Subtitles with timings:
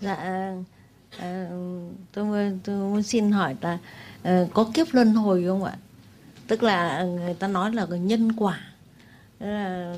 [0.00, 0.14] dạ
[1.18, 1.48] à,
[2.12, 3.78] tôi, muốn, tôi muốn xin hỏi là
[4.22, 5.76] à, có kiếp luân hồi không ạ?
[6.46, 8.60] Tức là người ta nói là nhân quả.
[9.40, 9.94] Là,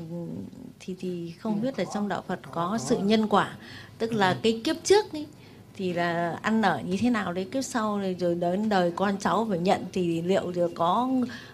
[0.79, 3.55] thì thì không biết là trong đạo Phật có sự nhân quả.
[3.97, 5.27] Tức là cái kiếp trước ấy,
[5.75, 9.17] thì là ăn ở như thế nào đấy kiếp sau rồi, rồi đến đời con
[9.17, 11.09] cháu phải nhận thì liệu được có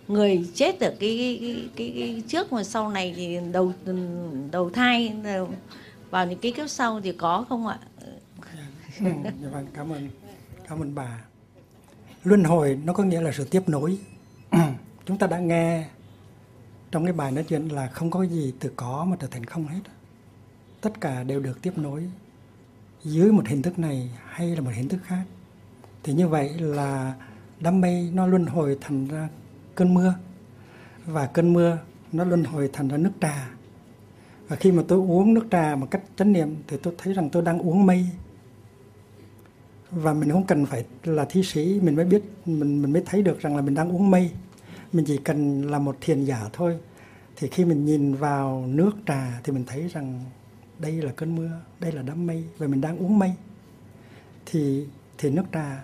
[0.08, 3.74] người chết ở cái cái, cái, cái trước mà sau này thì đầu
[4.52, 5.14] đầu thai
[6.10, 7.80] vào những cái kiếp sau thì có không ạ?
[9.00, 9.06] Ừ,
[9.42, 10.10] dạ vâng, cảm ơn
[10.70, 11.24] cảm ơn bà.
[12.24, 13.98] Luân hồi nó có nghĩa là sự tiếp nối.
[15.06, 15.86] Chúng ta đã nghe
[16.92, 19.68] trong cái bài nói chuyện là không có gì từ có mà trở thành không
[19.68, 19.82] hết.
[20.82, 22.10] Tất cả đều được tiếp nối
[23.04, 25.24] dưới một hình thức này hay là một hình thức khác
[26.04, 27.14] thì như vậy là
[27.60, 29.30] đám mây nó luân hồi thành ra
[29.76, 30.14] cơn mưa
[31.06, 31.78] và cơn mưa
[32.12, 33.50] nó luân hồi thành ra nước trà
[34.48, 37.30] và khi mà tôi uống nước trà một cách chánh niệm thì tôi thấy rằng
[37.30, 38.06] tôi đang uống mây
[39.92, 43.22] và mình không cần phải là thi sĩ, mình mới biết, mình mình mới thấy
[43.22, 44.32] được rằng là mình đang uống mây.
[44.94, 46.78] Mình chỉ cần là một thiền giả thôi.
[47.36, 50.24] Thì khi mình nhìn vào nước trà thì mình thấy rằng
[50.80, 53.34] đây là cơn mưa, đây là đám mây và mình đang uống mây.
[54.46, 54.86] Thì
[55.18, 55.84] thì nước trà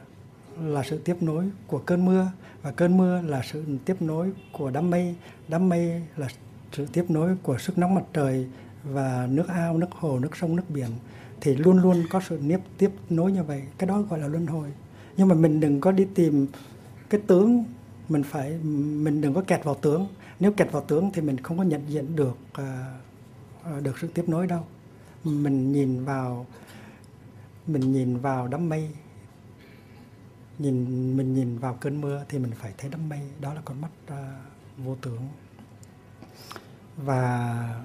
[0.62, 2.31] là sự tiếp nối của cơn mưa
[2.62, 5.16] và cơn mưa là sự tiếp nối của đám mây.
[5.48, 6.28] Đám mây là
[6.72, 8.48] sự tiếp nối của sức nóng mặt trời
[8.84, 10.90] và nước ao, nước hồ, nước sông, nước biển
[11.44, 13.64] thì luôn luôn có sự nếp tiếp nối như vậy.
[13.78, 14.70] Cái đó gọi là luân hồi.
[15.18, 16.48] Nhưng mà mình đừng có đi tìm
[17.10, 17.66] cái tướng
[18.10, 18.58] mình phải
[19.04, 20.08] mình đừng có kẹt vào tướng.
[20.40, 24.30] Nếu kẹt vào tướng thì mình không có nhận diện được uh, được sự tiếp
[24.30, 24.66] nối đâu.
[25.24, 26.46] Mình nhìn vào
[27.68, 28.90] mình nhìn vào đám mây.
[30.60, 33.20] Nhìn mình nhìn vào cơn mưa thì mình phải thấy đám mây.
[33.42, 34.16] Đó là con mắt uh,
[34.86, 35.28] vô tướng.
[36.98, 37.84] Và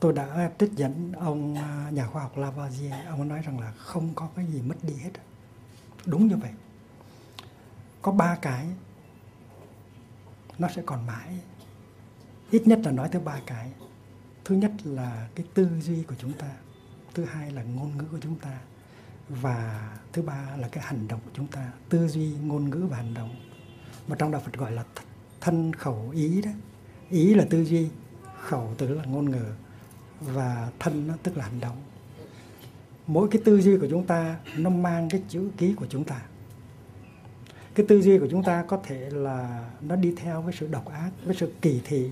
[0.00, 2.92] tôi đã trích dẫn ông à, nhà khoa học Lavoisier.
[3.08, 5.10] Ông nói rằng là không có cái gì mất đi hết.
[6.06, 6.52] Đúng như vậy.
[8.02, 8.66] Có ba cái
[10.58, 11.38] nó sẽ còn mãi.
[12.50, 13.72] Ít nhất là nói tới ba cái.
[14.44, 16.50] Thứ nhất là cái tư duy của chúng ta.
[17.14, 18.58] Thứ hai là ngôn ngữ của chúng ta.
[19.28, 21.72] Và thứ ba là cái hành động của chúng ta.
[21.88, 23.36] Tư duy, ngôn ngữ và hành động.
[24.08, 24.84] Mà trong đạo Phật gọi là
[25.40, 26.50] thân khẩu ý đó.
[27.10, 27.88] Ý là tư duy,
[28.40, 29.44] khẩu tức là ngôn ngữ
[30.20, 31.76] và thân nó, tức là hành động.
[33.06, 36.22] Mỗi cái tư duy của chúng ta nó mang cái chữ ký của chúng ta.
[37.74, 40.88] Cái tư duy của chúng ta có thể là nó đi theo với sự độc
[40.88, 42.10] ác, với sự kỳ thị,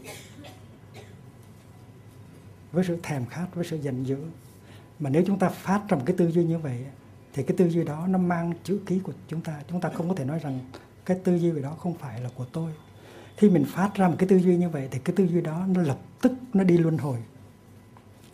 [2.73, 4.19] với sự thèm khát, với sự giận dữ.
[4.99, 6.85] Mà nếu chúng ta phát ra một cái tư duy như vậy,
[7.33, 9.61] thì cái tư duy đó nó mang chữ ký của chúng ta.
[9.71, 10.61] Chúng ta không có thể nói rằng
[11.05, 12.73] cái tư duy đó không phải là của tôi.
[13.37, 15.67] Khi mình phát ra một cái tư duy như vậy, thì cái tư duy đó
[15.69, 17.19] nó lập tức nó đi luân hồi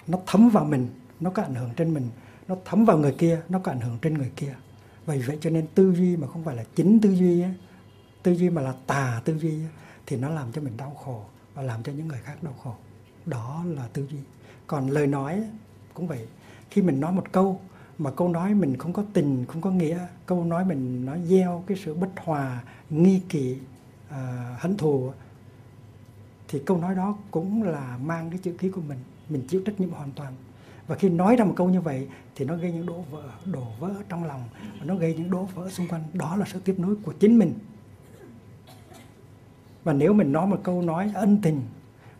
[0.06, 0.88] nó thấm vào mình
[1.20, 2.08] nó có ảnh hưởng trên mình
[2.48, 4.54] nó thấm vào người kia nó có ảnh hưởng trên người kia.
[5.06, 7.54] Vì vậy cho nên tư duy mà không phải là chính tư duy ấy,
[8.22, 9.68] tư duy mà là tà tư duy ấy,
[10.06, 11.24] thì nó làm cho mình đau khổ
[11.54, 12.74] và làm cho những người khác đau khổ.
[13.26, 14.18] Đó là tư duy.
[14.66, 15.44] Còn lời nói
[15.94, 16.26] cũng vậy.
[16.70, 17.60] Khi mình nói một câu
[17.98, 21.64] mà câu nói mình không có tình không có nghĩa câu nói mình nói gieo
[21.66, 23.58] cái sự bất hòa nghi kỵ
[24.08, 25.12] à, hận thù
[26.48, 28.98] thì câu nói đó cũng là mang cái chữ ký của mình
[29.30, 30.32] mình chịu trách nhiệm hoàn toàn.
[30.86, 33.66] Và khi nói ra một câu như vậy thì nó gây những đổ vỡ đổ
[33.78, 34.44] vỡ trong lòng,
[34.78, 36.02] và nó gây những đổ vỡ xung quanh.
[36.12, 37.54] Đó là sự tiếp nối của chính mình.
[39.84, 41.62] Và nếu mình nói một câu nói ân tình,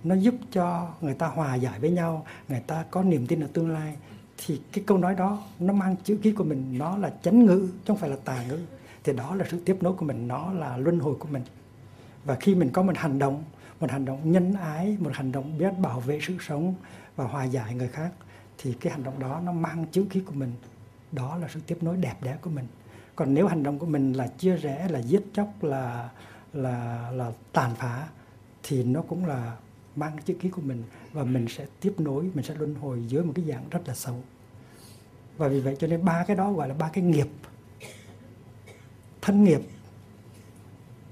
[0.04, 3.48] nó giúp cho người ta hòa giải với nhau, người ta có niềm tin ở
[3.52, 3.96] tương lai,
[4.38, 7.68] thì cái câu nói đó nó mang chữ ký của mình, nó là chánh ngữ,
[7.68, 8.58] chứ không phải là tà ngữ.
[9.04, 11.42] Thì đó là sự tiếp nối của mình, nó là luân hồi của mình.
[12.24, 13.44] Và khi mình có một hành động
[13.80, 16.74] một hành động nhân ái, một hành động biết bảo vệ sự sống
[17.16, 18.10] và hòa giải người khác,
[18.58, 20.52] thì cái hành động đó nó mang chữ ký của mình.
[21.12, 22.66] Đó là sự tiếp nối đẹp đẽ của mình.
[23.16, 26.10] Còn nếu hành động của mình là chia rẽ, là giết chóc, là
[26.52, 28.08] là là tàn phá,
[28.62, 29.56] thì nó cũng là
[29.96, 33.24] mang chữ ký của mình và mình sẽ tiếp nối, mình sẽ luân hồi dưới
[33.24, 34.22] một cái dạng rất là xấu.
[35.36, 37.28] Và vì vậy cho nên ba cái đó gọi là ba cái nghiệp.
[39.22, 39.60] Thân nghiệp,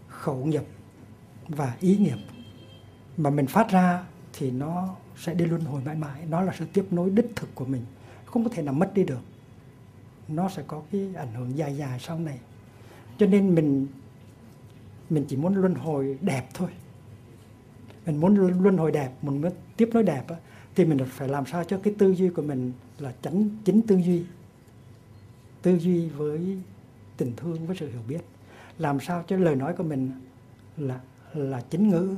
[0.09, 0.65] khẩu nghiệp
[1.49, 2.19] và ý nghiệp
[3.19, 6.23] mà mình phát ra thì nó sẽ đi luân hồi mãi mãi.
[6.31, 7.83] Nó là sự tiếp nối đích thực của mình.
[8.25, 9.21] Không có thể nào mất đi được.
[10.29, 12.39] Nó sẽ có cái ảnh hưởng dài dài sau này.
[13.19, 13.87] Cho nên mình
[15.11, 16.71] mình chỉ muốn luân hồi đẹp thôi.
[18.07, 20.25] Mình muốn luân hồi đẹp, mình muốn tiếp nối đẹp
[20.75, 23.97] thì mình phải làm sao cho cái tư duy của mình là chánh, chính tư
[23.97, 24.25] duy.
[25.63, 26.59] Tư duy với
[27.17, 28.21] tình thương, với sự hiểu biết.
[28.79, 30.11] Làm sao cho lời nói của mình
[30.77, 31.01] là
[31.35, 32.17] là chính ngữ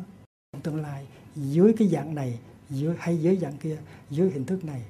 [0.63, 1.07] tương lai,
[1.37, 2.39] dưới cái dạng này,
[2.71, 3.79] dưới, hay dưới dạng kia,
[4.11, 4.83] dưới hình thức này,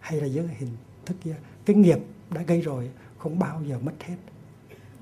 [0.00, 0.76] hay là dưới hình
[1.06, 1.98] thức kia, cái nghiệp
[2.30, 4.16] đã gây rồi không bao giờ mất hết.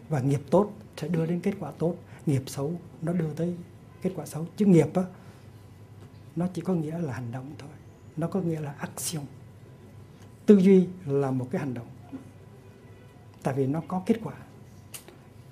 [0.09, 2.73] Và nghiệp tốt sẽ đưa đến kết quả tốt, nghiệp xấu
[3.03, 3.57] nó đưa tới
[4.03, 4.47] kết quả xấu.
[4.57, 5.03] Chứ nghiệp á,
[6.37, 7.71] nó chỉ có nghĩa là hành động thôi,
[8.17, 9.25] nó có nghĩa là action.
[10.47, 11.89] Tư duy là một cái hành động,
[13.43, 14.35] tại vì nó có kết quả.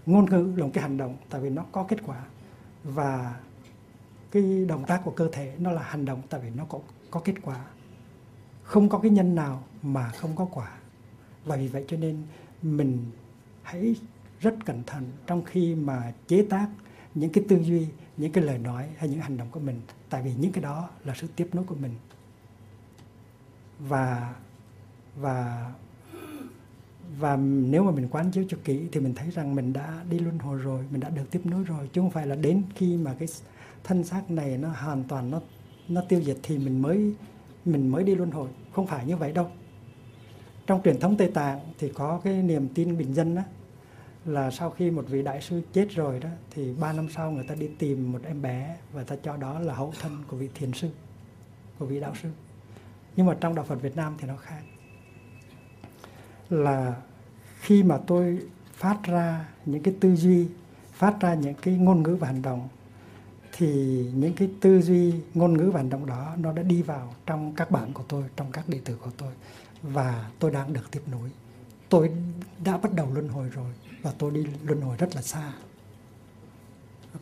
[0.06, 2.24] Ngôn ngữ là một cái hành động, tại vì nó có kết quả.
[2.84, 3.40] Và
[4.30, 6.80] cái động tác của cơ thể nó là hành động tại vì nó có
[7.10, 7.64] có kết quả.
[8.62, 10.78] Không có cái nhân nào mà không có quả.
[11.44, 12.22] Và vì vậy cho nên
[12.62, 13.10] mình
[13.62, 13.94] hãy
[14.40, 16.68] rất cẩn thận trong khi mà chế tác
[17.14, 17.86] những cái tư duy,
[18.16, 19.80] những cái lời nói hay những hành động của mình.
[20.10, 21.94] Tại vì những cái đó là sự tiếp nối của mình.
[23.78, 24.34] Và
[25.16, 25.70] và
[27.18, 30.18] và nếu mà mình quán chiếu cho kỹ thì mình thấy rằng mình đã đi
[30.18, 32.96] luân hồi rồi, mình đã được tiếp nối rồi, chứ không phải là đến khi
[32.96, 33.28] mà cái
[33.84, 35.40] thân xác này nó hoàn toàn nó
[35.88, 37.14] nó tiêu diệt thì mình mới
[37.64, 38.48] mình mới đi luân hồi.
[38.72, 39.50] Không phải như vậy đâu.
[40.66, 43.42] Trong truyền thống Tây Tạng thì có cái niềm tin bình dân đó,
[44.24, 47.44] là sau khi một vị đại sư chết rồi đó, thì ba năm sau người
[47.44, 50.48] ta đi tìm một em bé và ta cho đó là hậu thân của vị
[50.54, 50.88] thiền sư,
[51.78, 52.28] của vị đạo sư.
[53.16, 54.62] Nhưng mà trong đạo Phật Việt Nam thì nó khác.
[56.50, 56.94] Là
[57.60, 58.38] khi mà tôi
[58.74, 60.46] phát ra những cái tư duy,
[60.92, 62.68] phát ra những cái ngôn ngữ và hành động
[63.60, 67.14] thì những cái tư duy, ngôn ngữ và hành động đó nó đã đi vào
[67.26, 69.32] trong các bản của tôi, trong các đệ tử của tôi
[69.82, 71.30] và tôi đang được tiếp nối.
[71.88, 72.10] Tôi
[72.64, 73.72] đã bắt đầu luân hồi rồi
[74.02, 75.52] và tôi đi luân hồi rất là xa.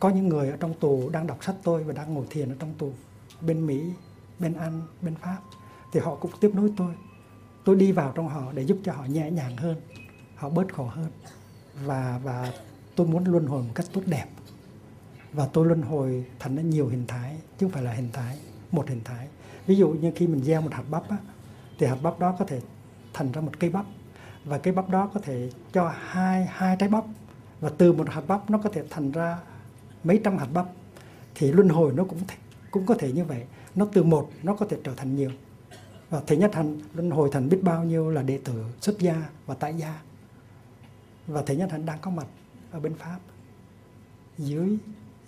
[0.01, 2.57] Có những người ở trong tù đang đọc sách tôi và đang ngồi thiền ở
[2.59, 2.93] trong tù
[3.41, 3.93] bên mỹ,
[4.39, 5.39] bên anh, bên pháp
[5.93, 6.95] thì họ cũng tiếp nối tôi.
[7.65, 9.77] Tôi đi vào trong họ để giúp cho họ nhẹ nhàng hơn,
[10.35, 11.11] họ bớt khổ hơn
[11.85, 12.53] và và
[12.97, 14.27] tôi muốn luân hồi một cách tốt đẹp
[15.33, 18.39] và tôi luân hồi thành nó nhiều hình thái chứ không phải là hình thái
[18.71, 19.29] một hình thái.
[19.67, 21.17] Ví dụ như khi mình gieo một hạt bắp á,
[21.79, 22.61] thì hạt bắp đó có thể
[23.13, 23.87] thành ra một cây bắp.
[24.45, 27.05] Và cây bắp đó có thể cho hai hai trái bắp.
[27.61, 29.39] Và từ một hạt bắp nó có thể thành ra
[30.05, 30.67] mấy trăm hạt bắp.
[31.35, 32.19] Thì luân hồi nó cũng
[32.71, 33.45] cũng có thể như vậy.
[33.75, 35.31] Nó từ một nó có thể trở thành nhiều.
[36.11, 39.29] Và thể nhất hạnh luân hồi thành biết bao nhiêu là đệ tử xuất gia
[39.47, 40.01] và tại gia.
[41.27, 42.27] Và thể nhất hạnh đang có mặt
[42.71, 43.19] ở bên pháp
[44.39, 44.79] dưới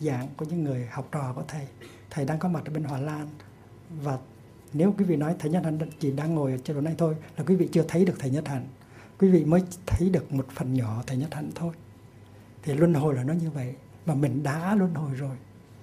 [0.01, 1.67] dạng của những người học trò của thầy.
[2.11, 3.29] Thầy đang có mặt ở bên Hòa Lan.
[4.03, 4.19] Và
[4.73, 7.17] nếu quý vị nói thầy Nhất Hạnh chỉ đang ngồi ở chế chỗ này thôi
[7.37, 8.67] là quý vị chưa thấy được thầy Nhất Hạnh.
[9.19, 11.75] Quý vị mới thấy được một phần nhỏ thầy Nhất Hạnh thôi.
[12.63, 13.75] Thì luân hồi là nó như vậy.
[14.07, 15.37] Và mình đã luân hồi rồi.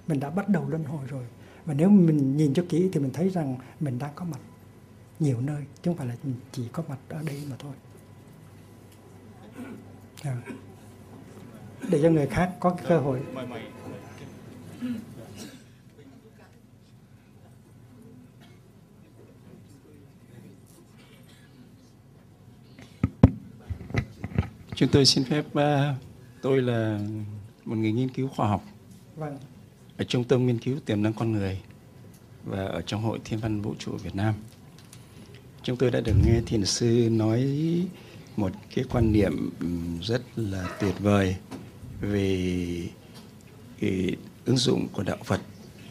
[0.06, 1.24] Mình đã bắt đầu luân hồi rồi.
[1.64, 4.40] Và nếu mình nhìn cho kỹ thì mình thấy rằng mình đang có mặt
[5.20, 7.72] nhiều nơi, chứ không phải là mình chỉ có mặt ở đây mà thôi.
[10.22, 10.36] À.
[11.90, 13.20] để cho người khác có cái cơ hội.
[24.74, 25.62] Chúng tôi xin phép uh,
[26.42, 27.00] tôi là
[27.64, 28.64] một người nghiên cứu khoa học
[29.16, 29.38] vâng.
[29.96, 31.60] ở Trung tâm Nghiên cứu Tiềm năng Con Người
[32.44, 34.34] và ở trong Hội Thiên văn Vũ trụ Việt Nam.
[35.62, 37.48] Chúng tôi đã được nghe thiền sư nói
[38.36, 39.50] một cái quan niệm
[40.02, 41.36] rất là tuyệt vời
[42.00, 42.88] về
[43.80, 44.16] cái
[44.48, 45.40] ứng dụng của đạo Phật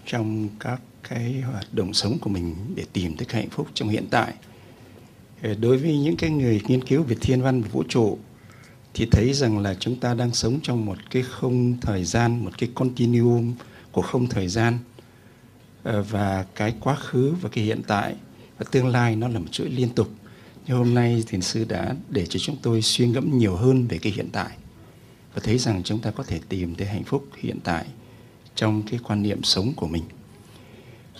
[0.06, 4.06] trong các cái hoạt động sống của mình để tìm tới hạnh phúc trong hiện
[4.10, 4.34] tại.
[5.44, 8.18] Ờ, đối với những cái người nghiên cứu về thiên văn và vũ trụ
[8.94, 12.52] thì thấy rằng là chúng ta đang sống trong một cái không thời gian, một
[12.58, 13.54] cái continuum
[13.92, 14.78] của không thời gian
[15.84, 18.16] ờ, và cái quá khứ và cái hiện tại
[18.58, 20.10] và tương lai nó là một chuỗi liên tục.
[20.68, 23.98] Như hôm nay thiền sư đã để cho chúng tôi suy ngẫm nhiều hơn về
[23.98, 24.52] cái hiện tại
[25.34, 27.86] và thấy rằng chúng ta có thể tìm thấy hạnh phúc hiện tại
[28.58, 30.04] trong cái quan niệm sống của mình.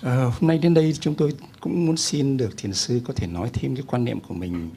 [0.02, 3.26] À, hôm nay đến đây chúng tôi cũng muốn xin được thiền sư có thể
[3.26, 4.70] nói thêm cái quan niệm của mình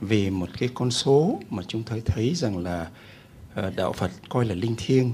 [0.00, 2.90] về một cái con số mà chúng tôi thấy rằng là
[3.54, 5.12] ờ, đạo Phật coi là linh thiêng.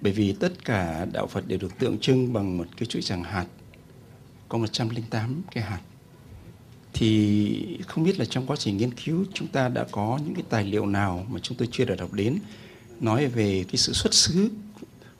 [0.00, 3.24] Bởi vì tất cả đạo Phật đều được tượng trưng bằng một cái chuỗi chẳng
[3.24, 3.46] hạt
[4.48, 5.80] có 108 cái hạt.
[6.92, 10.44] Thì không biết là trong quá trình nghiên cứu chúng ta đã có những cái
[10.48, 12.38] tài liệu nào mà chúng tôi chưa được đọc đến
[13.00, 14.50] nói về cái sự xuất xứ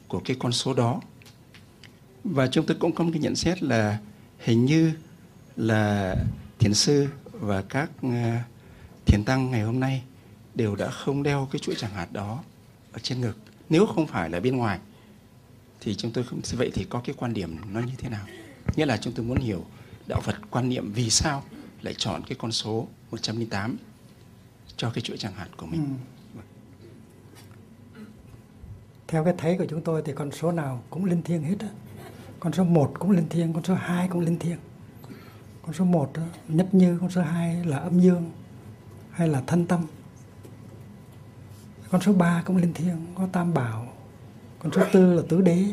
[0.09, 1.01] của cái con số đó
[2.25, 3.99] và chúng tôi cũng có một cái nhận xét là
[4.39, 4.93] hình như
[5.57, 6.17] là
[6.59, 8.37] thiền sư và các ờ,
[9.07, 10.03] thiền tăng ngày hôm nay
[10.55, 12.43] đều đã không đeo cái chuỗi chẳng hạt đó
[12.93, 13.37] ở trên ngực
[13.71, 14.79] nếu không phải là bên ngoài,
[15.81, 18.27] thì chúng tôi không, vậy thì có cái quan điểm nó như thế nào
[18.77, 19.65] nghĩa là chúng tôi muốn hiểu
[20.07, 21.45] đạo Phật quan niệm vì sao
[21.83, 23.77] lại chọn cái con số 108
[24.77, 25.97] cho cái chuỗi chẳng hạt của mình.
[27.95, 28.01] Ừ.
[29.09, 31.69] Theo cái thấy của chúng tôi thì con số nào cũng linh thiêng hết á.
[32.41, 34.59] Con số 1 cũng linh thiêng, con số 2 cũng linh thiêng.
[35.63, 38.31] Con số 1 ờ, nhất như, con số 2 là âm dương,
[39.11, 39.81] hay là thân tâm.
[41.91, 43.87] Con số 3 cũng linh thiêng có tam bảo.
[44.59, 45.65] Con số 4 là tứ đế.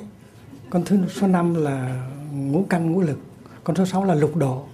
[0.69, 3.19] Con thứ số 5 là ngũ căn ngũ lực.
[3.63, 4.65] Con số 6 là lục độ.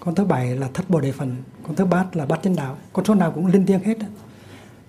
[0.00, 1.36] Con thứ bảy là thất bồ đề phần.
[1.66, 2.76] Con thứ bát là bát chánh đạo.
[2.92, 3.98] Con số nào cũng linh thiêng hết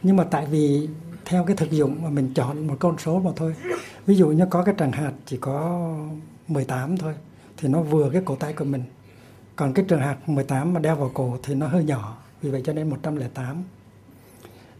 [0.03, 0.89] nhưng mà tại vì
[1.25, 3.55] theo cái thực dụng mà mình chọn một con số mà thôi.
[4.05, 5.89] Ví dụ như có cái tràng hạt chỉ có
[6.49, 7.13] 18 thôi,
[7.57, 8.83] thì nó vừa cái cổ tay của mình.
[9.55, 12.61] Còn cái trường hạt 18 mà đeo vào cổ thì nó hơi nhỏ, vì vậy
[12.65, 13.63] cho nên 108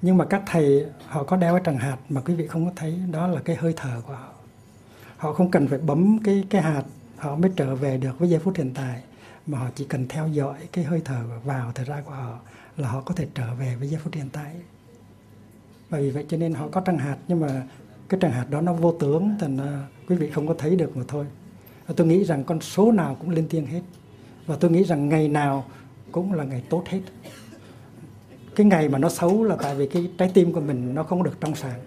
[0.02, 2.72] nhưng mà các thầy, họ có đeo cái tràng hạt mà quý vị không có
[2.76, 4.30] thấy, đó là cái hơi thở của họ.
[5.18, 6.84] Họ không cần phải bấm cái cái hạt,
[7.18, 9.02] họ mới trở về được với giây phút hiện tại,
[9.48, 12.40] mà họ chỉ cần theo dõi cái hơi thở vào thở ra của họ
[12.78, 14.56] là họ có thể trở về với giây phút hiện tại.
[15.90, 17.64] Và vì vậy cho nên họ có tràng hạt, nhưng mà
[18.10, 21.04] cái tràng hạt đó nó vô tướng, thành quý vị không có thấy được mà
[21.08, 21.26] thôi
[21.90, 23.82] và tôi nghĩ rằng con số nào cũng lên tiếng hết.
[24.46, 25.66] Và tôi nghĩ rằng ngày nào
[26.12, 27.00] cũng là ngày tốt hết.
[28.56, 31.24] Cái ngày mà nó xấu là tại vì cái trái tim của mình nó không
[31.24, 31.80] được trong sáng